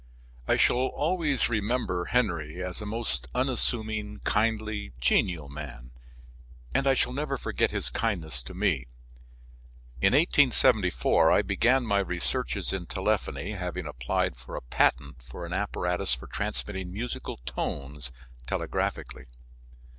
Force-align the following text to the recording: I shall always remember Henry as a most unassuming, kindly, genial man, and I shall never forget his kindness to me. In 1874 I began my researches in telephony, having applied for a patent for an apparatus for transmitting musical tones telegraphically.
I 0.47 0.55
shall 0.55 0.77
always 0.87 1.47
remember 1.47 2.05
Henry 2.05 2.59
as 2.63 2.81
a 2.81 2.87
most 2.87 3.27
unassuming, 3.35 4.19
kindly, 4.23 4.93
genial 4.99 5.47
man, 5.47 5.91
and 6.73 6.87
I 6.87 6.95
shall 6.95 7.13
never 7.13 7.37
forget 7.37 7.69
his 7.69 7.91
kindness 7.91 8.41
to 8.45 8.55
me. 8.55 8.87
In 10.01 10.13
1874 10.13 11.31
I 11.31 11.43
began 11.43 11.85
my 11.85 11.99
researches 11.99 12.73
in 12.73 12.87
telephony, 12.87 13.51
having 13.51 13.85
applied 13.85 14.37
for 14.37 14.55
a 14.55 14.63
patent 14.63 15.21
for 15.21 15.45
an 15.45 15.53
apparatus 15.53 16.15
for 16.15 16.25
transmitting 16.25 16.91
musical 16.91 17.37
tones 17.45 18.11
telegraphically. 18.47 19.27